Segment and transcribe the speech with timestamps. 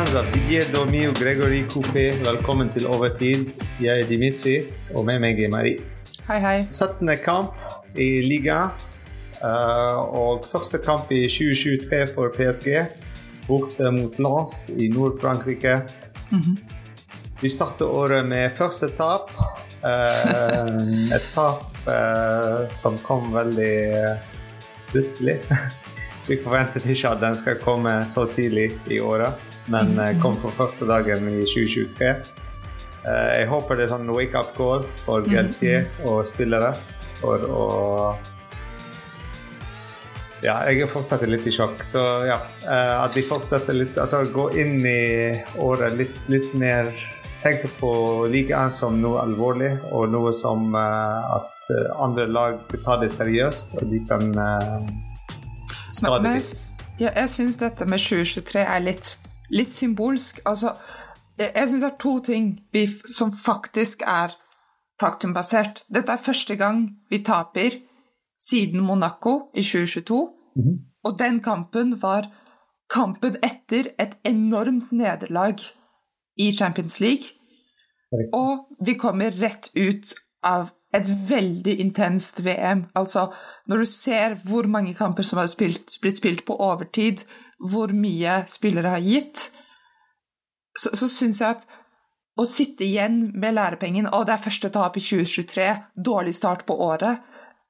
[0.00, 3.50] Av Didier Domi og Gregory Coupé, velkommen til Overtid.
[3.84, 4.54] Jeg er Dimitri,
[4.96, 5.82] og med meg er Marie.
[6.24, 6.54] Hei, hei.
[6.72, 7.04] 17.
[7.20, 7.60] kamp
[8.00, 8.72] i ligaen,
[9.42, 12.70] uh, og første kamp i 2023 for PSG.
[13.44, 15.82] Borte mot Lens i Nord-Frankrike.
[16.30, 16.56] Mm -hmm.
[17.42, 19.30] Vi starter året med første tap.
[19.84, 24.16] Uh, et tap uh, som kom veldig
[24.92, 25.38] plutselig.
[26.28, 29.32] Vi forventet ikke at den skal komme så tidlig i året,
[29.68, 32.14] men uh, kom på første dagen i 2023.
[33.00, 36.74] jeg håper det er sånn wake-up call for Geltier og spillere
[37.20, 37.64] for å
[40.40, 41.82] ja, jeg er fortsatt litt i sjokk.
[41.84, 46.88] Så ja, at de fortsetter litt Altså gå inn i året litt, litt mer
[47.40, 47.90] Tenk på
[48.28, 54.00] ligaen som noe alvorlig, og noe som at andre lag tar det seriøst, og de
[54.04, 54.26] kan
[55.92, 56.42] skade Men,
[57.00, 59.14] ja, jeg syns dette med 2023 er litt,
[59.50, 60.40] litt symbolsk.
[60.46, 60.74] Altså,
[61.38, 64.36] jeg, jeg syns det er to ting vi, som faktisk er
[65.00, 65.84] faktumbasert.
[65.88, 67.80] Dette er første gang vi taper
[68.40, 70.76] siden Monaco i 2022, mm -hmm.
[71.04, 72.30] og den kampen var
[72.90, 75.56] kampen etter et enormt nederlag
[76.36, 77.24] i Champions League.
[78.32, 82.84] Og vi kommer rett ut av et veldig intenst VM.
[82.94, 83.28] Altså,
[83.66, 87.24] når du ser hvor mange kamper som har spilt, blitt spilt på overtid,
[87.60, 89.50] hvor mye spillere har gitt,
[90.78, 91.66] så, så syns jeg at
[92.40, 96.76] å sitte igjen med lærepengen og det er første tap i 2023, dårlig start på
[96.80, 97.18] året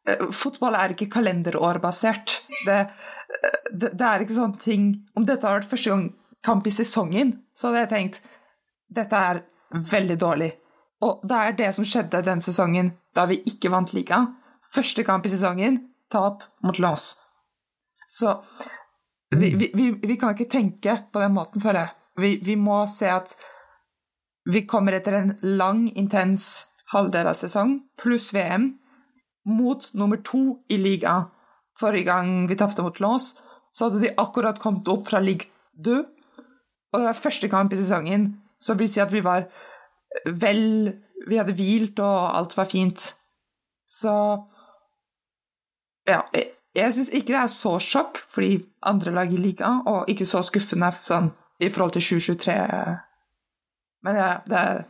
[0.07, 2.37] eh, Fotball er ikke kalenderårbasert.
[2.69, 4.85] Det, eh, det, det er ikke sånne ting
[5.17, 6.05] Om dette hadde vært første gang
[6.45, 8.21] kamp i sesongen, så hadde jeg tenkt
[8.91, 9.43] dette er
[9.91, 10.51] veldig dårlig.
[11.05, 14.31] Og det er det som skjedde den sesongen da vi ikke vant ligaen.
[14.71, 15.77] Første kamp i sesongen,
[16.13, 17.13] tap mot Lens.
[18.09, 18.39] Så
[19.37, 21.97] vi, vi, vi, kan ikke tenke på den måten, føler jeg.
[22.21, 23.35] Vi, vi må se at
[24.51, 26.45] vi kommer etter en lang, intens
[26.91, 28.73] halvdel av sesong, pluss VM,
[29.47, 31.29] mot nummer to i ligaen.
[31.81, 33.33] Forrige gang vi tapte mot Lås,
[33.73, 36.03] så hadde de akkurat kommet opp fra league du,
[36.91, 39.49] og det var første kamp i sesongen så vil si at vi var
[40.27, 40.93] vel
[41.29, 43.15] Vi hadde hvilt, og alt var fint.
[43.87, 44.13] Så
[46.09, 50.11] Ja, jeg, jeg syns ikke det er så sjokk fordi andre lag i ligaen, og
[50.11, 52.57] ikke så skuffende sånn i forhold til 2023.
[54.07, 54.83] Men ja, det er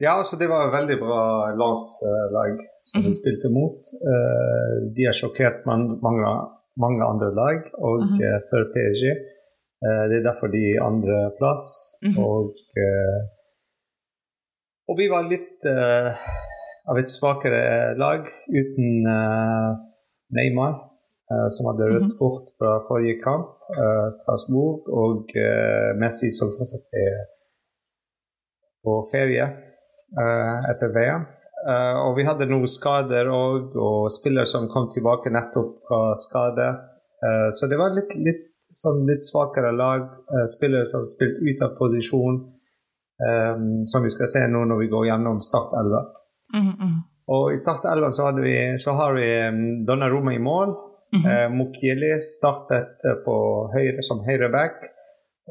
[0.00, 1.22] Ja, altså det var et veldig bra
[1.52, 2.54] landslag
[2.88, 3.20] som vi mm -hmm.
[3.20, 3.80] spilte mot.
[4.10, 5.84] Uh, de har sjokkert mange,
[6.84, 8.40] mange andre lag, og mm -hmm.
[8.48, 9.04] for PSG.
[9.84, 11.66] Eh, det er derfor de andreplass.
[12.02, 12.24] Mm -hmm.
[12.24, 13.20] Og, eh,
[14.88, 15.60] og vi var litt
[16.90, 18.20] av et svakere lag
[18.60, 18.88] uten
[20.36, 20.89] Neymar,
[21.54, 22.18] som hadde rødt -hmm.
[22.18, 23.50] kort fra forrige kamp,
[24.16, 25.30] Strasbourg, og
[26.00, 27.18] Messi, som fortsatt er
[28.84, 29.46] på ferie
[30.70, 31.24] etter VM.
[32.06, 36.68] og vi hadde noen skader og, og spillere som kom tilbake nettopp fra skade.
[37.52, 38.48] så det var litt, litt
[38.82, 40.08] sånn litt svakere lag,
[40.56, 42.40] spillere som har spilt ut av posisjon,
[43.86, 46.04] som vi skal se nå når vi går gjennom Start 11.
[46.54, 46.94] Mm -hmm.
[47.30, 50.74] Og i Start 11 så, vi, så har vi um, Donnaroma i mål.
[51.12, 51.46] Mm -hmm.
[51.46, 53.36] uh, Mukiele startet på
[53.74, 54.76] høyre som høyreback,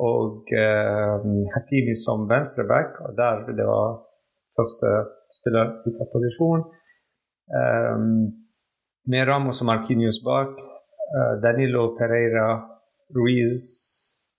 [0.10, 1.18] og uh,
[1.54, 2.92] Hakimi som venstreback.
[3.06, 3.88] Og der det var
[4.58, 4.88] første
[5.38, 6.62] spiller ut av posisjon.
[7.60, 8.22] Um,
[9.12, 10.54] med Ramos og Markinius bak.
[11.44, 12.48] Danilo Pereira
[13.16, 13.58] Ruiz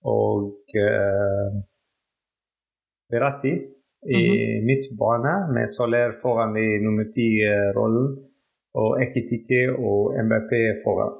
[0.03, 0.53] og
[0.87, 1.51] uh,
[3.11, 3.53] Beratti
[4.09, 4.65] i mm -hmm.
[4.67, 8.07] midtbane, med Soler foran i nummer ti-rollen,
[8.73, 10.51] og Ekitike og MBP
[10.83, 11.13] foran.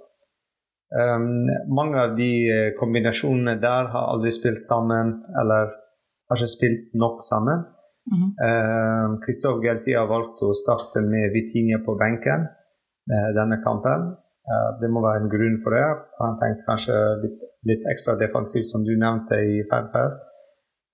[0.92, 5.72] Um, mange av de uh, kombinasjonene der har aldri spilt sammen, eller
[6.28, 7.64] har ikke spilt nok sammen.
[8.12, 8.32] Mm -hmm.
[8.50, 12.42] um, Christophe har valgt å starte med Vitinia på benken
[13.14, 14.18] uh, denne kampen.
[14.82, 15.88] det må være en grunn for det.
[16.20, 17.40] Han tenkte kanskje litt
[17.70, 20.24] litt ekstra defensivt, som du nevnte i Fanfest.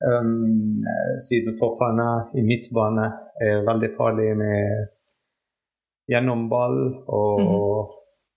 [0.08, 0.84] Um,
[1.28, 3.08] siden Fofana i midtbane
[3.42, 4.92] er veldig farlig med
[6.12, 6.78] gjennom ball
[7.08, 7.48] og mm.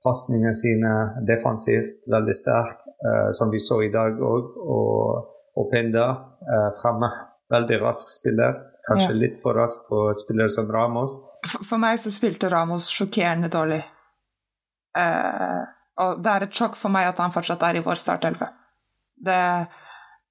[0.04, 0.92] Pasningene sine
[1.28, 4.54] defensivt veldig sterk, uh, som vi så i dag òg.
[4.76, 6.06] Og, og Penda
[6.44, 7.10] uh, fremme.
[7.50, 8.54] Veldig rask spiller.
[8.86, 9.18] Kanskje ja.
[9.24, 11.18] litt for rask for spillere som Ramos.
[11.48, 13.82] For, for meg så spilte Ramos sjokkerende dårlig.
[14.96, 15.68] Uh
[16.00, 18.48] og det er et sjokk for meg at han fortsatt er i vår startelve.
[19.20, 19.40] Det,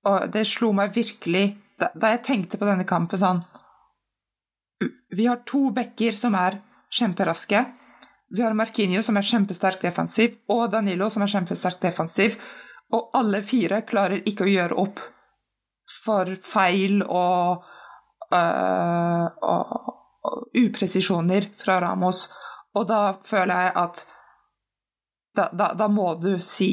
[0.10, 1.46] og det slo meg virkelig
[1.80, 3.44] da, da jeg tenkte på denne kampen sånn
[5.14, 6.58] Vi har to backer som er
[6.96, 7.62] kjemperaske.
[8.30, 12.38] Vi har Markinio, som er kjempesterk defensiv, og Danilo som er kjempesterk defensiv.
[12.94, 15.02] Og alle fire klarer ikke å gjøre opp
[15.90, 17.66] for feil og,
[18.34, 19.74] øh, og,
[20.30, 22.28] og upresisjoner fra Ramos.
[22.78, 24.06] Og da føler jeg at
[25.36, 26.72] da, da, da, må du si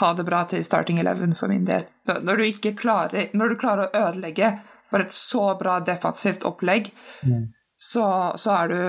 [0.00, 1.86] ha det bra til starting eleven for min del.
[2.06, 4.52] Når du ikke klarer, når du klarer å ødelegge
[4.90, 6.90] for et så bra defensivt opplegg,
[7.22, 7.44] mm.
[7.76, 8.06] så,
[8.36, 8.80] så, er du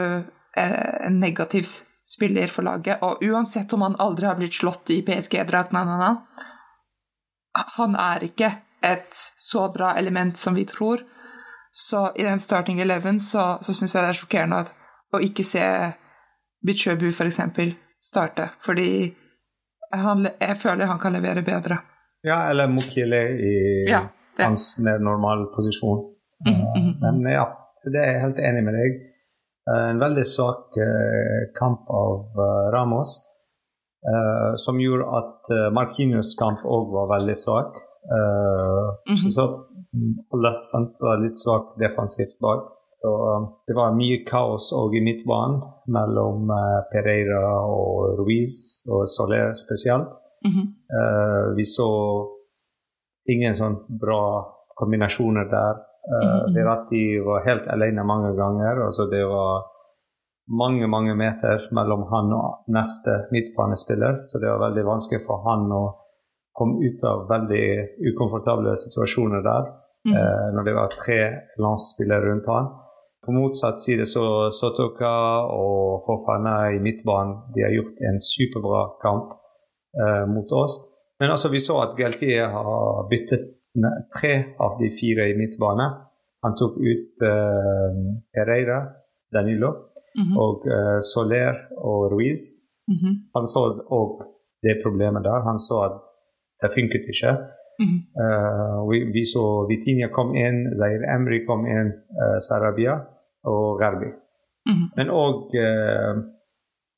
[0.59, 1.67] eh, en negativ
[2.15, 3.01] spiller for laget.
[3.01, 5.73] Og uansett om han aldri har blitt slått i PSG-drakt,
[7.53, 8.51] han er ikke
[8.83, 11.03] et så bra element som vi tror.
[11.71, 14.61] Så i den starting eleven så, så syns jeg det er sjokkerende
[15.13, 15.63] å ikke se
[16.63, 17.39] Bichøbu f.eks.
[18.03, 19.13] starte, fordi
[19.93, 21.79] han, jeg føler han kan levere bedre.
[22.23, 23.55] Ja, eller Mokile i
[23.89, 24.05] ja,
[24.39, 26.05] hans normale posisjon.
[26.45, 26.93] Mm -hmm.
[27.01, 27.45] Men ja,
[27.83, 29.12] det er jeg helt enig med deg.
[29.69, 33.21] Eh, en veldig svak uh, kamp av uh, Ramos,
[34.59, 37.77] som gjorde at Markinius kamp òg var veldig svak.
[39.07, 39.29] Mm -hmm.
[39.31, 39.43] Så
[40.33, 42.63] alle sant, var litt svakt defensivt bak.
[42.91, 43.09] Så
[43.67, 46.51] det var mye kaos òg i midtbanen mellom
[46.91, 50.11] Pereira og Ruiz, og Soler spesielt.
[50.45, 50.67] Mm -hmm.
[51.55, 51.89] vi så
[53.25, 54.23] ingen sånn bra
[54.75, 55.75] kombinasjoner der.
[56.03, 58.83] Uh, Virati var helt alene mange ganger.
[58.85, 59.63] altså Det var
[60.51, 65.71] mange mange meter mellom han og neste midtbanespiller, så det var veldig vanskelig for han
[65.71, 65.83] å
[66.53, 67.65] komme ut av veldig
[68.11, 69.71] ukomfortable situasjoner der.
[70.03, 70.15] Mm.
[70.19, 71.19] Uh, når det var tre
[71.63, 72.71] landsspillere rundt han.
[73.23, 75.13] På motsatt side så Sotoka
[75.55, 79.31] og Fofana i midtbanen de har gjort en superbra kamp
[79.95, 80.75] uh, mot oss.
[81.23, 83.69] Men altså, vi så at Galtier har byttet
[84.11, 85.85] tre av de fire i midtbane.
[86.43, 88.01] Han tok ut uh,
[88.35, 88.79] Pereira,
[89.31, 90.35] Danilo, mm -hmm.
[90.45, 92.41] og uh, Soler og Ruiz.
[92.91, 93.13] Mm -hmm.
[93.35, 93.61] Han så
[93.99, 94.11] òg
[94.63, 95.39] det problemet der.
[95.47, 95.95] Han så at
[96.61, 97.31] det funket ikke.
[97.79, 97.99] Mm -hmm.
[98.23, 101.89] uh, vi, vi, så Vitinha kom inn, Zair Emry kom inn,
[102.47, 102.95] Sarabia
[103.43, 104.09] og Garbi.
[104.69, 104.85] Mhm.
[104.97, 105.35] Men òg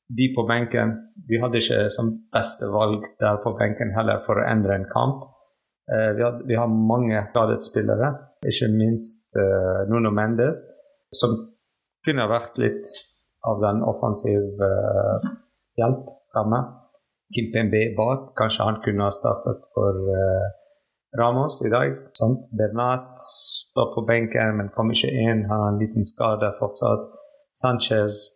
[0.08, 0.92] de på benken
[1.28, 5.24] Vi hadde ikke som beste valg der på benken heller for å endre en kamp.
[5.90, 8.12] Uh, vi, had, vi, har mange skadet spillere,
[8.46, 10.64] ikke minst uh, Nuno Mendes,
[11.14, 11.36] som
[12.06, 12.90] kunne vært litt
[13.46, 15.30] av den offensive uh,
[15.78, 16.62] hjelp fremme.
[17.34, 19.98] Kimpembe bak, kanskje han kunne ha startet for
[21.18, 21.96] Ramos i dag.
[22.14, 22.46] Sant?
[22.54, 25.42] Bernat står på benken, men kom ikke inn.
[25.50, 27.08] Har en liten skade fortsatt.
[27.58, 28.35] Sanchez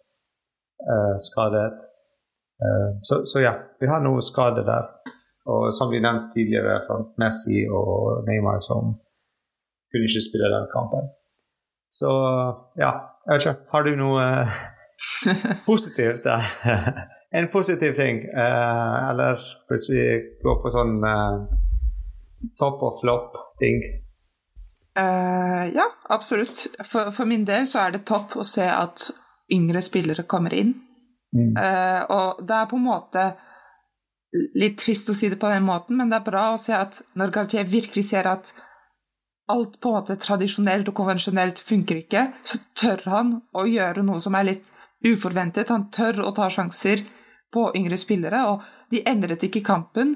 [1.21, 1.87] skadet.
[2.61, 4.91] Uh, så, så, ja, vi har noen skader der.
[5.51, 8.93] Og som vi nevnte tidligere, sånn, Messi og Neymar som
[9.91, 11.09] kunne ikke spille den kampen.
[11.91, 12.11] Så
[12.79, 12.93] ja,
[13.27, 13.57] jeg vet ikke.
[13.73, 14.61] Har du noe uh,
[15.71, 16.53] positivt der?
[17.39, 18.25] en positiv ting.
[18.35, 20.05] eller hvis vi
[20.43, 20.97] går på sånn
[22.59, 23.83] topp og flopp-ting.
[24.99, 26.67] Uh, ja, absolutt.
[26.83, 29.11] For, for, min del så er det topp å se at
[29.53, 30.75] yngre spillere kommer inn.
[31.37, 31.55] Mm.
[31.55, 33.27] Uh, og det er på en måte
[34.59, 37.01] litt trist å si det på den måten, men det er bra å se at
[37.19, 38.53] når Galtier virkelig ser at
[39.51, 44.23] alt på en måte tradisjonelt og konvensjonelt funker ikke, så tør han å gjøre noe
[44.23, 44.69] som er litt
[45.07, 45.73] uforventet.
[45.73, 47.03] Han tør å ta sjanser
[47.51, 48.63] på yngre spillere, og
[48.95, 50.15] de endret ikke kampen,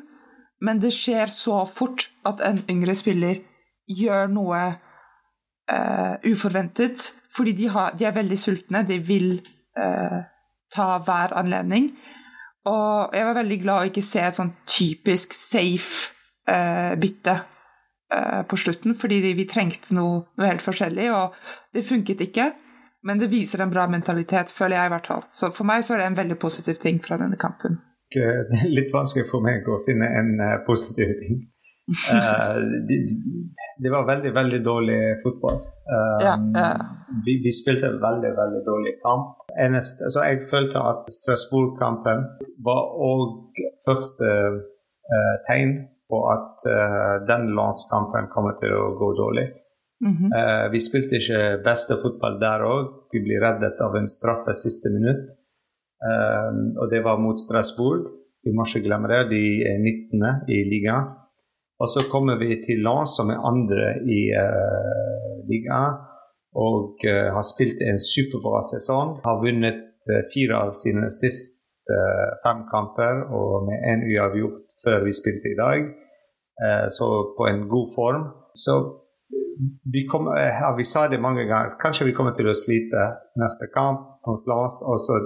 [0.63, 3.43] men det skjer så fort at en yngre spiller
[3.91, 4.61] gjør noe
[5.73, 8.85] uh, uforventet, fordi de, har, de, er veldig sultne.
[8.89, 9.39] De vil
[9.79, 10.21] uh,
[10.75, 11.91] ta hver anledning.
[12.65, 16.13] Og jeg var veldig glad å ikke se et sånn typisk safe
[16.51, 17.41] uh, bytte
[18.47, 21.33] på slutten, fordi vi trengte noe, noe, helt forskjellig, og
[21.75, 22.45] det funket ikke.
[23.03, 25.25] Men det viser en bra mentalitet, føler jeg i hvert fall.
[25.35, 27.81] Så for meg så er det en veldig positiv ting fra denne kampen.
[28.15, 30.31] Det er litt vanskelig for meg å finne en
[30.69, 31.41] positiv ting.
[31.85, 32.57] Uh,
[32.89, 32.97] det,
[33.83, 35.59] de var veldig, veldig dårlig fotball.
[35.85, 36.69] Um, ja, ja.
[37.27, 39.43] Vi, vi, spilte veldig, veldig dårlig kamp.
[39.61, 42.25] Eneste, altså jeg følte at Strasbourg-kampen
[42.65, 45.77] var òg første uh, tegn
[46.09, 49.51] på at uh, den landskampen kommer til å gå dårlig.
[50.05, 50.71] Mm -hmm.
[50.73, 52.89] vi spilte ikke beste fotball der òg.
[53.13, 55.31] Vi ble reddet av en straffe siste minutt.
[56.83, 58.05] Og det var mot Strasbourg.
[58.45, 59.31] Vi må ikke glemme det.
[59.31, 60.45] De er 19.
[60.49, 61.24] i ligaen.
[61.83, 65.99] Og så kommer vi til Lens, som er andre i uh, ligaen,
[66.55, 69.17] og uh, har spilt en superbra sesong.
[69.27, 71.63] Har vunnet uh, fire av sine siste
[72.41, 75.91] fem kamper, og med én uavgjort før vi spilte i dag.
[76.97, 78.23] så på en god form.
[78.55, 78.73] Så
[79.93, 83.03] vi, kom, ja, vi sa det mange ganger, kanskje vi kommer til å slite
[83.37, 84.81] neste kamp mot Lars.
[84.81, 85.19] Og så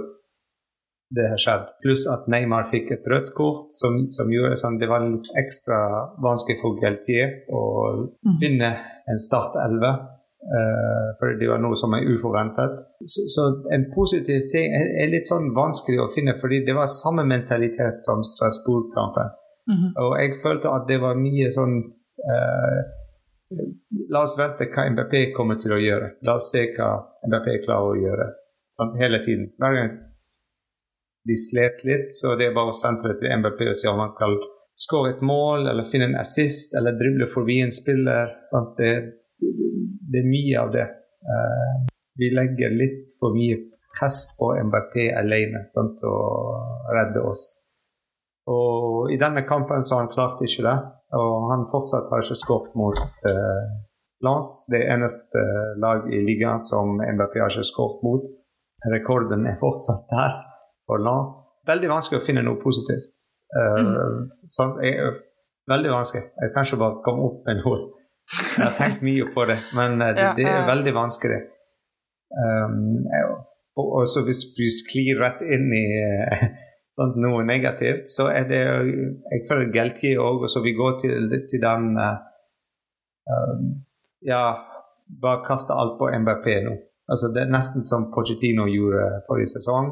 [1.09, 1.71] det har skjedd.
[1.81, 5.79] Pluss at Neymar fikk et rødt kort, som, som gjorde sånn, det var litt ekstra
[6.21, 7.63] vanskelig for Galtier å
[8.05, 8.35] mm.
[8.41, 8.71] vinne
[9.09, 10.05] en Start 11.
[10.39, 12.77] Uh, for det var noe som er uforventet.
[13.03, 16.87] Så, så, en positiv ting er, er, litt sånn vanskelig å finne, fordi det var
[16.93, 19.33] samme mentalitet som Strasbourg-kampen.
[19.69, 19.91] Mm -hmm.
[20.05, 21.75] Og jeg følte at det var mye sånn
[22.33, 22.79] uh,
[24.09, 26.09] La oss vente hva MBP kommer til å gjøre.
[26.21, 26.89] La oss se hva
[27.25, 28.27] MBP klarer å gjøre.
[28.69, 28.93] Sant?
[29.01, 29.49] Hele tiden.
[29.57, 30.08] Hver gang
[31.29, 34.15] de slet litt, så det er bare å sentre til MBP og si om han
[34.17, 34.35] kan
[34.79, 38.31] skåre et mål eller finne en assist eller drible forbi en spiller.
[38.77, 38.91] Det,
[39.39, 40.87] det, er mye av det.
[41.29, 43.59] Uh, vi legger litt for mye
[43.97, 47.49] press på MBP alene sant, og redde oss.
[48.49, 50.77] Og i denne kampen så har han klart ikke det.
[51.17, 53.63] Og han fortsatt har ikke skåret mot uh,
[54.25, 54.65] Lens.
[54.71, 55.41] Det eneste
[55.81, 58.29] lag i ligaen som MBP har ikke skåret mot.
[58.93, 60.37] Rekorden er fortsatt der
[60.89, 61.35] for Lars.
[61.69, 63.27] Veldig vanskelig å finne noe positivt.
[63.53, 64.75] Uh, mm.
[64.85, 65.13] jeg,
[65.69, 66.25] veldig vanskelig.
[66.41, 67.79] Jeg kan ikke bare komme opp med noe.
[68.29, 71.39] Jeg har tenkt mye på det, men uh, det, det, er veldig vanskelig.
[72.29, 73.05] Um,
[73.79, 76.43] og, og så hvis vi sklir rett inn i uh,
[76.97, 81.31] sånn, noe negativt, så er det Jeg føler Geltier òg, og så vi går til,
[81.49, 83.65] til den um,
[84.25, 84.43] Ja,
[85.21, 86.77] bare kaste alt på MBP nå.
[87.09, 89.87] Altså, det er nesten som Pochettino gjorde forrige sesong.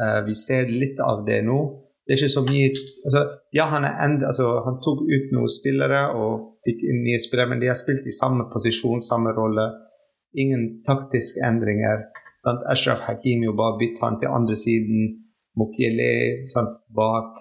[0.00, 1.60] Uh, vi ser litt av det nå.
[2.06, 2.68] Det er ikke så mye
[3.06, 3.20] altså,
[3.54, 7.60] Ja, han, end, altså, han, tok ut noen spillere og fikk inn nye spillere, men
[7.62, 9.66] de har spilt i samme posisjon, samme rolle.
[10.40, 12.08] Ingen taktiske endringer.
[12.42, 12.64] Sant?
[12.72, 15.12] Ashraf Hakimi bare bytte han til andre siden.
[15.60, 16.10] Mokiele
[16.96, 17.38] bak.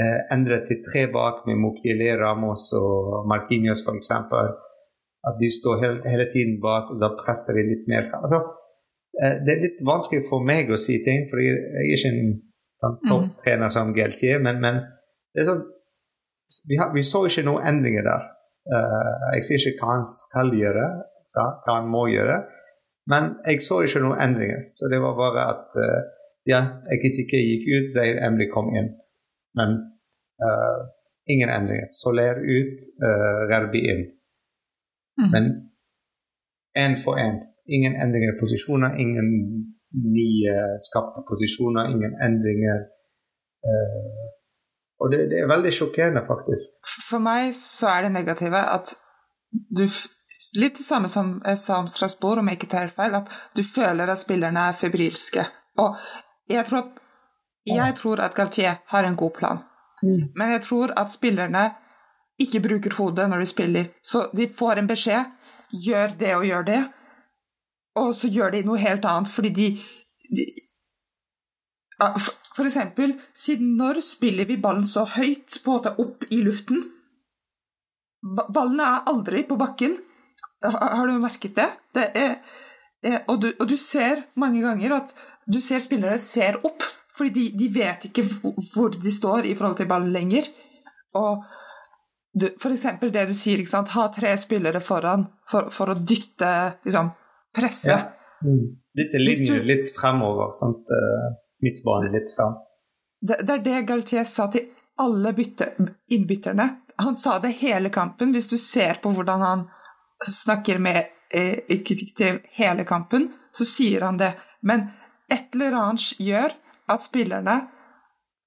[0.00, 4.10] Eh, endret til tre bak med Mokiele, Ramos og Marquinhos f.eks.
[5.28, 8.06] At de står hele, hele, tiden bak, og da presser de litt mer.
[8.20, 8.38] Altså,
[9.20, 12.30] det er litt vanskelig for meg å si ting, for jeg er ikke en
[12.80, 13.10] sånn mhm.
[13.10, 14.80] topptrener som Geltier, men, men
[15.36, 15.64] det sånn,
[16.68, 18.24] vi, har, vi, så ikke noen endringer der.
[18.70, 20.86] Uh, jeg sier ikke hva han skal gjøre,
[21.34, 22.40] hva han må gjøre,
[23.10, 24.64] men jeg så ikke noen endringer.
[24.76, 26.00] Så det var bare at uh,
[26.48, 26.60] ja,
[26.94, 28.92] Ekitike gikk ut, Zaid Emily kom inn.
[29.58, 29.76] Men
[30.42, 30.80] uh,
[31.30, 31.90] ingen endringer.
[31.94, 34.04] Soler ut, uh, Rerbi inn.
[35.20, 35.30] Mm.
[35.34, 35.50] Men
[36.78, 37.40] én for én.
[37.70, 39.28] Ingen endringer i posisjoner, ingen
[39.90, 42.86] nye skapte posisjoner, ingen endringer.
[43.66, 44.30] Uh,
[45.00, 46.80] og det, det, er veldig sjokkerende, faktisk.
[47.08, 48.94] For meg så er det negative at
[49.50, 49.86] du
[50.56, 53.60] Litt det samme som jeg sa om Strasbourg, om jeg ikke tar feil, at du
[53.66, 55.44] føler at spillerne er febrilske.
[55.78, 55.98] Og
[56.50, 56.94] jeg tror at,
[57.68, 59.60] jeg tror at Galtier har en god plan,
[60.00, 60.32] mm.
[60.34, 61.66] men jeg tror at spillerne
[62.40, 63.92] ikke bruker hodet når de spiller.
[64.02, 65.28] Så de får en beskjed.
[65.84, 66.80] Gjør det og gjør det
[67.98, 69.68] og så gjør de noe helt annet fordi de,
[70.30, 70.46] de
[72.56, 76.80] For eksempel, siden når spiller vi ballen så høyt på å ta opp i luften?
[78.20, 79.98] Ballene er aldri på bakken.
[80.64, 81.68] Har du merket det?
[81.96, 82.34] det er,
[83.26, 85.14] og, du, og, du, ser mange ganger at
[85.48, 86.84] du ser spillere ser opp,
[87.16, 88.26] fordi de, de vet ikke
[88.74, 90.50] hvor de står i forhold til ballen lenger.
[91.16, 91.44] Og
[92.32, 93.62] du, for eksempel det du sier,
[93.94, 96.52] ha tre spillere foran for, for å dytte
[96.84, 97.10] liksom,
[97.56, 97.90] presse.
[97.90, 98.00] Ja.
[98.44, 98.76] Mm.
[98.98, 99.54] Litt du...
[99.62, 100.52] litt fremover.
[100.56, 100.90] Sant?
[100.90, 101.30] Eh,
[101.62, 102.58] midtbane litt frem.
[103.20, 105.72] Det, det, er det Galtier sa til alle bytte,
[106.12, 106.68] innbytterne.
[107.00, 108.32] Han sa det hele kampen.
[108.36, 109.66] Hvis du ser på hvordan han
[110.20, 111.60] snakker med eh,
[112.56, 114.32] hele kampen, så sier han det.
[114.60, 114.88] Men
[115.30, 116.56] et eller annet gjør
[116.90, 117.60] at spillerne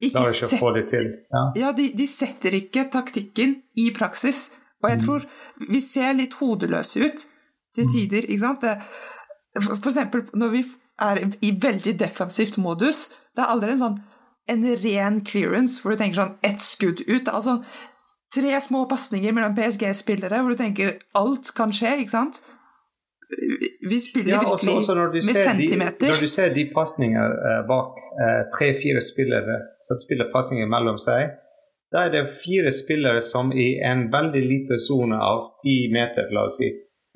[0.03, 1.05] ikke, ikke setter, det til.
[1.31, 1.43] Ja.
[1.55, 4.49] ja de, de, setter ikke taktikken i praksis.
[4.83, 5.05] Og jeg mm.
[5.05, 5.27] tror
[5.69, 7.23] vi ser litt hodeløse ut
[7.75, 7.91] til mm.
[7.95, 8.29] tider.
[8.29, 8.65] ikke sant?
[9.59, 10.63] For eksempel når vi
[11.01, 14.01] er i veldig defensivt modus, det er aldri en sånn
[14.51, 17.29] en ren clearance hvor du tenker sånn ett skudd ut.
[17.31, 17.61] altså
[18.33, 22.41] Tre små pasninger mellom PSG-spillere hvor du tenker alt kan skje, ikke sant?
[23.89, 26.01] Vi spiller ja, virkelig også, også med centimeter.
[26.01, 30.99] De, når du ser de pasninger uh, bak uh, tre-fire spillere som spiller pasninger mellom
[31.01, 31.33] seg,
[31.93, 36.47] da er det fire spillere som i en veldig liten sone av ti meter, la
[36.49, 36.69] oss si,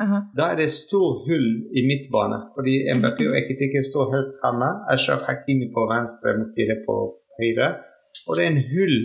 [0.06, 0.22] -huh.
[0.38, 1.50] Da er det stor hull
[1.80, 4.70] i midtbane, fordi Mbappé og Ekitike står helt fremme.
[4.94, 6.96] Ashraf Hakimi på venstre, Mokire på
[7.40, 7.70] høyre.
[8.28, 8.98] Og det er en hull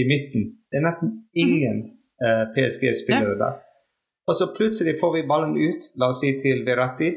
[0.00, 0.42] i midten.
[0.68, 1.08] Det er nesten
[1.44, 1.78] ingen
[2.24, 3.54] uh, eh, PSG-spillere der.
[4.28, 7.10] Og så plutselig får vi ballen ut, la oss si til Verratti.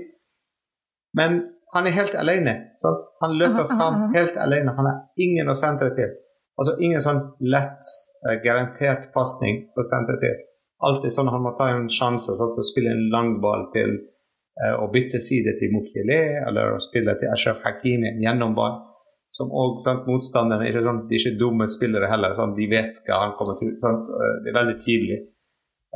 [1.20, 1.32] Men
[1.76, 2.54] han er helt alene.
[2.84, 3.04] Sant?
[3.22, 4.76] Han løper fram helt alene.
[4.78, 6.12] Han har ingen å sentre til.
[6.60, 7.22] Altså ingen sånn
[7.56, 7.84] lett,
[8.26, 10.36] uh, garantert pasning å sentre til
[10.84, 14.76] alltid sånn han må ta en sjanse sånn, å spille en lang ball til uh,
[14.84, 18.84] å bytte side til Mukiele, eller å spille til Ashraf Hakimi en gjennomball.
[19.30, 19.50] som
[19.84, 22.34] sant, Motstanderne er sånn, de er ikke dumme spillere heller.
[22.38, 22.56] Sant?
[22.56, 23.74] De vet hva han kommer til.
[23.82, 24.08] Sant?
[24.44, 25.18] Det er veldig tydelig.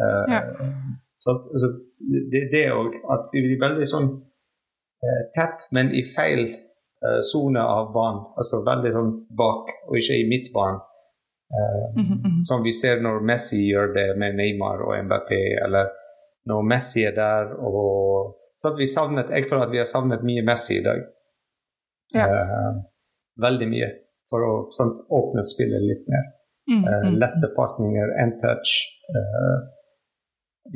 [0.01, 0.41] Uh, ja.
[1.21, 1.47] sant?
[1.53, 1.71] Altså,
[2.31, 4.11] det er det òg at vi blir veldig sånn
[5.33, 6.43] tett, men i feil
[7.25, 8.19] sone av banen.
[8.37, 10.83] Altså veldig sånn bak, og ikke i midtbanen.
[11.95, 12.39] Mm -hmm.
[12.39, 15.89] Som vi ser når Messi gjør det med Neymar og Mbappé, eller
[16.45, 20.23] når Messi er der og så at vi savnet, Jeg føler at vi har savnet
[20.23, 20.99] mye Messi i dag.
[22.13, 22.25] Ja.
[22.29, 22.73] Uh,
[23.41, 23.89] veldig mye.
[24.29, 26.27] For å sant, åpne spillet litt mer.
[26.71, 28.75] Mm, uh, lette pasninger, end touch.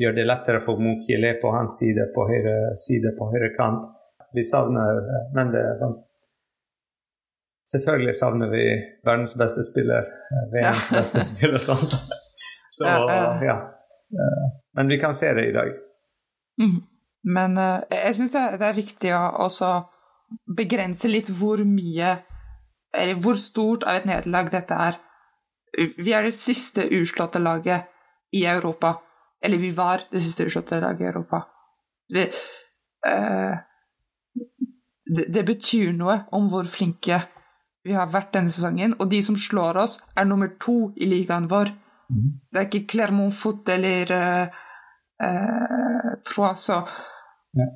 [0.01, 3.85] Gjør det lettere for Mukiele på hans side, på høyre side, på høyre kant.
[4.33, 5.05] Vi savner
[5.35, 5.95] Men det er sånn
[7.71, 8.65] Selvfølgelig savner vi
[9.05, 10.05] verdens beste spiller,
[10.53, 11.57] VMs beste spiller.
[11.57, 11.95] og Sånn.
[12.75, 12.91] Så
[13.45, 13.55] ja.
[14.75, 15.71] Men vi kan se det i dag.
[16.61, 16.77] Mm.
[17.25, 19.71] Men uh, jeg syns det, det, er viktig å også
[20.57, 22.15] begrense litt hvor mye
[22.95, 24.99] Eller hvor stort av et nederlag dette er.
[25.99, 27.89] Vi er det siste uslåtte laget
[28.31, 28.93] i Europa.
[29.43, 31.41] Eller vi var det siste uslåtte laget i Europa.
[32.13, 32.23] Vi,
[33.09, 33.57] uh,
[35.05, 37.19] det, det, betyr noe om hvor flinke
[37.85, 38.95] vi har vært denne sesongen.
[38.99, 41.71] Og de som slår oss, er nummer to i ligaen vår.
[42.09, 42.27] Mm.
[42.51, 44.59] Det er ikke Clermont Foot eller uh,
[45.23, 46.81] uh, Trois, så
[47.55, 47.71] ja.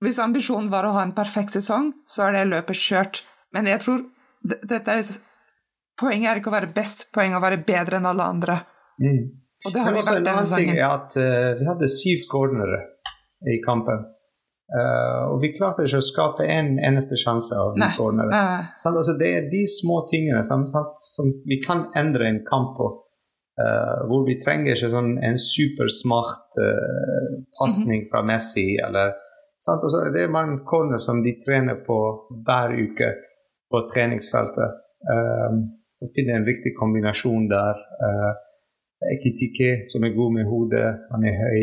[0.00, 3.22] Hvis ambisjonen var å ha en perfekt sesong, så er det løpet kjørt.
[3.52, 4.06] Men jeg tror
[4.40, 5.10] dette er
[6.00, 8.54] Poenget er ikke å være best, poenget er å være bedre enn alle andre.
[9.04, 9.24] Mm.
[9.66, 10.46] Og det har vi vært denne sesongen.
[10.46, 12.78] En annen ting er at uh, vi hadde syv cornere
[13.44, 14.06] i kampen.
[14.70, 18.42] Uh, og vi klarte ikke å skape en eneste sjanse av de cornere.
[18.78, 22.90] Altså, det er de små tingene som, som, vi kan endre en kamp på.
[23.60, 29.16] Uh, hvor vi trenger ikke sånn en supersmart uh, pasning fra Messi eller?
[29.60, 31.98] Altså, Det er mange corner som de trener på
[32.46, 33.10] hver uke
[33.70, 34.78] på treningsfeltet.
[35.10, 35.60] Um,
[36.00, 37.82] å finne en riktig kombinasjon der.
[38.00, 38.32] Uh,
[39.10, 41.62] Ekitike, som er god med hodet, han er høy.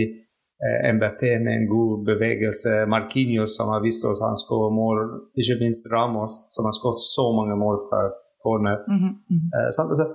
[0.66, 2.72] Uh, MBP med en god bevegelse.
[2.94, 4.98] Marquinhos, som har vist oss han skårer mål.
[5.40, 8.00] Ikke minst Ramos, som har skåret så mange mål fra
[8.44, 8.78] corner.
[8.90, 9.14] Mm -hmm.
[9.56, 9.90] uh, sant?
[9.94, 10.08] Altså,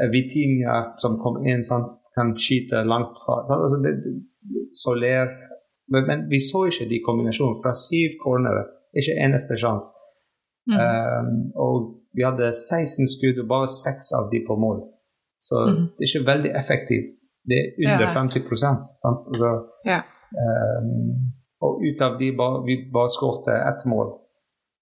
[0.00, 3.40] Eh, Vitinha som kom inn, sant, kan skyte langt fra.
[3.40, 3.92] Altså, det,
[4.72, 5.26] Soler
[5.92, 7.60] men, men, vi så ikke de kombinasjonene.
[7.62, 8.64] Fra syv cornere,
[8.98, 9.92] ikke eneste sjanse.
[10.66, 10.78] Mm.
[10.82, 11.28] Um,
[11.62, 11.76] og
[12.16, 14.80] vi hadde 16 skudd, og bare seks av de på mål.
[15.46, 15.84] Så mm.
[15.94, 17.12] det er ikke veldig effektivt.
[17.46, 18.12] Det er under ja.
[18.14, 18.44] 50
[18.98, 19.28] sant?
[19.30, 19.50] Altså,
[19.86, 20.00] ja.
[20.42, 21.32] um,
[21.62, 24.12] og ut av de bare, vi bare skårte ett mål,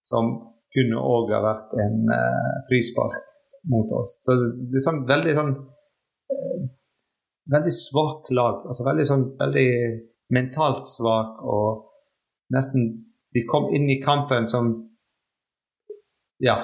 [0.04, 0.32] som
[0.74, 3.34] kunne òg ha vært en uh, frispark
[3.70, 4.18] mot oss.
[4.24, 6.64] Så det er sånn veldig sånn uh,
[7.52, 8.62] Veldig svakt lag.
[8.64, 9.68] Altså veldig sånn veldig
[10.32, 11.90] mentalt svak og
[12.54, 12.94] nesten
[13.34, 14.70] De kom inn i kampen som
[16.40, 16.54] Ja,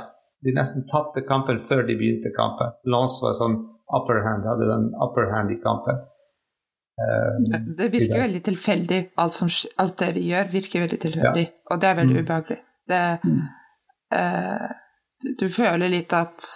[0.41, 2.73] de nesten tapte kampen før de begynte kampen.
[2.89, 3.59] Lance var sånn
[3.97, 6.03] upper hand, hadde den upper hand i kampen.
[7.01, 7.39] Uh,
[7.79, 9.01] det virker veldig tilfeldig.
[9.23, 9.49] Alt, som,
[9.81, 11.47] alt, det vi gjør, virker veldig tilfeldig.
[11.47, 11.57] Ja.
[11.71, 12.27] Og det er veldig mm.
[12.27, 12.61] ubehagelig.
[12.91, 13.41] Det, mm.
[14.19, 14.69] uh,
[15.23, 16.51] du, du føler litt at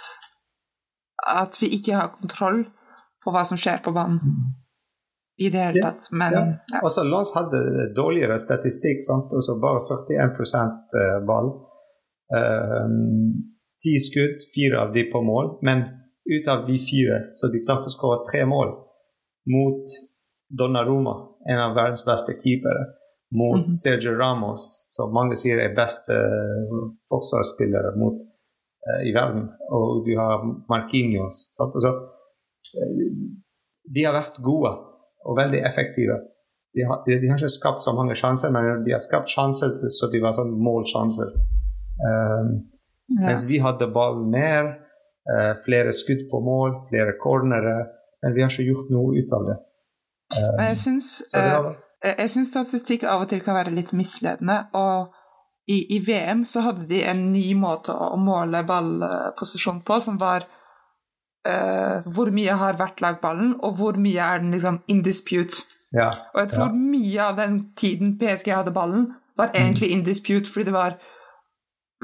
[1.24, 2.64] at vi ikke har kontroll
[3.24, 4.20] på hva som skjer på banen.
[5.40, 6.06] I det hele tatt.
[6.14, 6.42] Men ja.
[6.70, 6.80] ja.
[6.86, 9.02] Også Lars hadde dårligere statistikk.
[9.06, 9.32] Sant?
[9.34, 11.50] Altså bare 41 eh, ball.
[12.38, 13.32] Ehm,
[13.82, 15.56] ti skudd, fire av de på mål.
[15.66, 15.82] Men
[16.24, 18.74] ut av de fire så de klarte å skåre tre mål
[19.52, 19.96] mot
[20.48, 21.14] Donnaroma,
[21.50, 22.84] en av verdens beste keepere.
[23.34, 23.72] Mot mm -hmm.
[23.82, 28.20] Sergio Ramos, som mange sier er beste uh, forsvarsspillere mot
[28.84, 29.48] Eh, i verden.
[29.70, 31.48] Og du har Marquinhos.
[31.60, 31.92] Altså,
[33.94, 34.72] de har vært gode
[35.24, 36.18] og veldig effektive.
[36.76, 39.72] De har, de, de har, ikke skapt så mange sjanser, men de har skapt sjanser
[39.96, 41.32] så de var sånn målsjanser.
[42.04, 42.50] Um,
[43.14, 43.28] ja.
[43.30, 44.72] Mens vi hadde ballen mer,
[45.64, 47.76] flere skudd på mål, flere cornere.
[48.20, 49.56] Men vi har ikke gjort noe ut av det.
[50.34, 54.66] Jeg syns uh, statistikk av og til kan være litt misledende.
[54.76, 55.14] og
[55.66, 60.44] i, i, VM så hadde de en ny måte å måle ballposisjon på, som var
[61.48, 65.64] uh, hvor mye har hvert lag ballen, og hvor mye er den liksom in dispute.
[65.94, 66.82] Ja, og jeg tror ja.
[66.92, 69.56] mye av den tiden PSG hadde ballen, var mm.
[69.62, 70.98] egentlig in dispute, fordi det var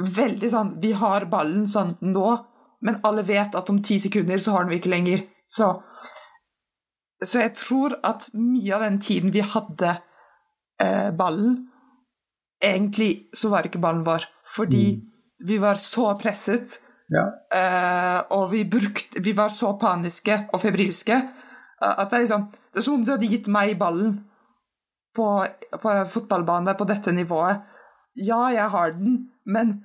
[0.00, 2.28] veldig sånn Vi har ballen sånn nå,
[2.80, 5.24] men alle vet at om ti sekunder så har den vi ikke lenger.
[5.48, 5.72] Så,
[7.24, 9.96] så jeg tror at mye av den tiden vi hadde
[10.82, 11.66] eh, ballen,
[12.64, 15.02] egentlig så var ikke ballen vår, fordi mm.
[15.48, 16.78] vi var så presset.
[17.10, 17.26] Ja.
[17.52, 21.18] Eh, og vi, brukte, vi var så paniske og febrilske
[21.80, 24.20] at det er liksom Det er som om du hadde gitt meg ballen
[25.16, 25.26] på,
[25.82, 27.64] på fotballbanen på dette nivået.
[28.14, 29.82] Ja, jeg har den, men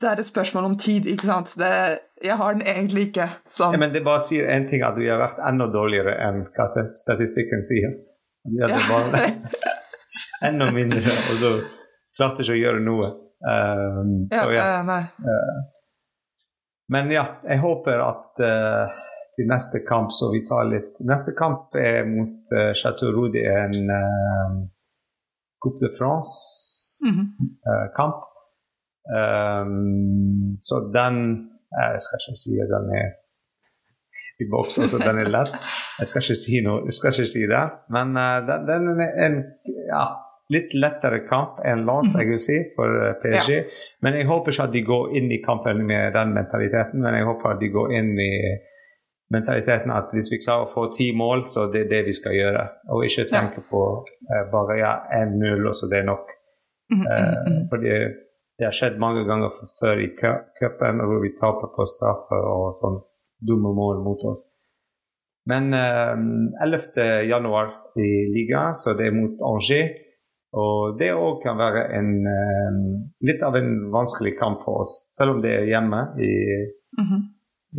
[0.00, 1.54] det er et spørsmål om tid, ikke sant.
[1.58, 1.72] Det,
[2.22, 3.74] jeg har den egentlig ikke sånn.
[3.74, 6.68] Ja, men det bare sier én ting, at vi har vært enda dårligere enn hva
[6.98, 7.92] statistikken sier.
[8.48, 9.22] Vi hadde bare
[10.48, 11.52] enda mindre, og så
[12.16, 13.12] klarte ikke å gjøre noe.
[13.42, 14.64] Um, ja, så ja.
[14.86, 15.58] Uh,
[16.94, 18.86] men ja, jeg håper at uh,
[19.34, 23.32] til neste kamp så vi tar litt Neste kamp er mot uh, Chateau Roux.
[23.34, 24.52] Det er en uh,
[25.62, 27.08] Coupe de France-kamp.
[28.16, 28.28] Mhm.
[29.02, 33.10] Um, så den Jeg skal ikke si at den er
[34.42, 35.54] i boksen, så den er lett.
[36.00, 37.62] Jeg skal ikke si noe, jeg skal ikke si det.
[37.94, 39.38] Men uh, den, den, er en
[39.88, 40.04] ja,
[40.52, 43.54] litt lettere kamp enn Lance, jeg vil si, for uh, PSG.
[43.54, 43.86] Ja.
[44.04, 47.28] Men jeg håper ikke at de går inn i kampen med den mentaliteten, men jeg
[47.28, 48.32] håper at de går inn i
[49.32, 52.36] mentaliteten at hvis vi klarer å få ti mål, så det er det vi skal
[52.36, 52.66] gjøre.
[52.92, 56.38] Og ikke tenke på uh, bare ja, 1-0, og så det er nok.
[56.92, 57.94] Uh, fordi
[58.62, 62.68] det har skjedd mange ganger før i cu- cupen, hvor vi taper på straffer og
[62.78, 63.00] sånn
[63.42, 64.44] dumme mål mot oss.
[65.50, 66.14] Men eh,
[66.62, 67.26] 11.
[67.26, 69.98] januar i ligaen, så det er mot Angers.
[70.54, 72.80] Og det òg kan være en eh,
[73.26, 76.32] litt av en vanskelig kamp for oss, selv om det er hjemme i,
[77.00, 77.20] Mhm.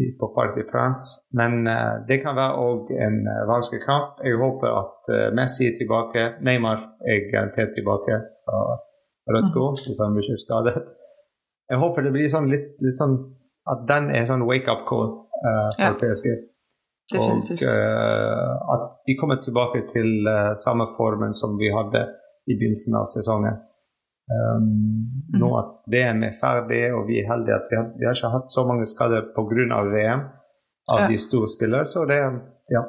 [0.01, 1.03] i, på Parc Prince.
[1.37, 4.19] Men eh, det kan være òg en eh, vanskelig kamp.
[4.25, 6.23] Jeg håper at eh, Messi er tilbake.
[6.43, 8.63] Neymar er garantert tilbake fra
[9.29, 10.75] rødt kort hvis han er skadet.
[11.71, 13.15] Jeg håper det blir sånn litt, litt sånn
[13.71, 15.93] at den er sånn wake-up call uh, for Ja.
[15.99, 16.27] PSG.
[17.13, 17.63] Definitivt.
[17.63, 22.07] Og uh, at de kommer tilbake til uh, samme formen som vi hadde
[22.47, 23.61] i begynnelsen av sesongen.
[24.33, 24.67] Um,
[25.35, 28.31] Nå at VM er ferdig, og vi er heldige at vi har, vi har ikke
[28.31, 29.81] hatt så mange skader pga.
[29.91, 30.27] VM
[30.91, 31.07] av Ja.
[31.07, 32.19] de store spillere, så det
[32.71, 32.83] ja.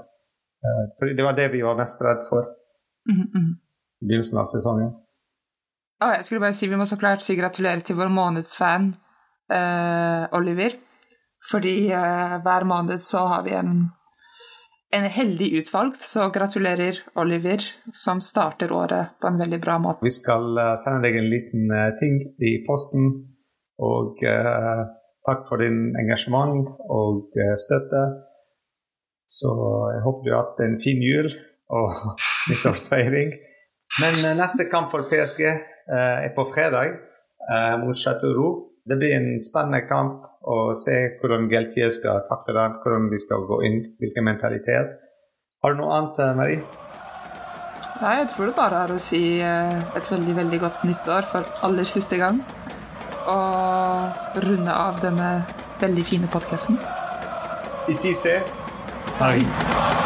[0.65, 2.47] Uh, for det var det vi var mest redd for
[3.11, 3.51] mm, mhm.
[4.03, 4.95] i begynnelsen av sesongen.
[6.03, 8.91] Ah, jeg skulle bare si Vi må så klart si gratulerer til vår månedsfan
[9.53, 10.79] eh, Oliver.
[11.51, 13.73] Fordi eh, hver måned så har vi en,
[14.97, 17.61] en heldig utvalgt, så gratulerer, Oliver,
[17.95, 20.05] som starter året på en veldig bra måte.
[20.07, 23.11] Vi skal eh, sende deg en liten eh, ting i posten.
[23.85, 24.85] Og eh,
[25.27, 28.07] takk for din engasjement og eh, støtte.
[29.29, 29.53] Så
[29.93, 31.29] jeg håper du har hatt en fin jul
[31.75, 31.93] og
[32.49, 33.37] nyttårsfeiring.
[34.01, 35.45] Men neste kamp for PSG
[36.37, 36.95] på fredag
[37.51, 38.63] eh, mot Chateau Roux.
[38.85, 43.47] Det blir en spennende kamp å se hvordan Geltier skal takle den, hvordan de skal
[43.49, 44.99] gå inn, hvilken mentalitet.
[45.65, 46.63] Har du noe annet, eh, Marie?
[48.03, 51.49] Nei, jeg tror det bare er å si eh, et veldig, veldig godt nyttår for
[51.65, 52.43] aller siste gang.
[53.31, 55.31] Og runde av denne
[55.81, 56.77] veldig fine podkasten.
[57.89, 58.45] Ici c'est
[59.19, 60.04] Paris.